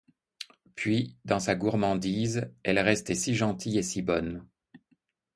Puis, 0.73 1.15
dans 1.25 1.39
sa 1.39 1.53
gourmandise, 1.53 2.51
elle 2.63 2.79
restait 2.79 3.13
si 3.13 3.35
gentille 3.35 3.77
et 3.77 3.83
si 3.83 4.01
bonne! 4.01 4.43